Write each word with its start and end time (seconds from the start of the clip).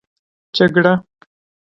جگړه 0.55 0.93